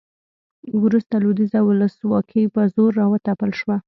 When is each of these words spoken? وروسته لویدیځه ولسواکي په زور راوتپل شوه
وروسته 0.83 1.13
لویدیځه 1.23 1.59
ولسواکي 1.63 2.43
په 2.53 2.61
زور 2.73 2.91
راوتپل 3.01 3.49
شوه 3.59 3.75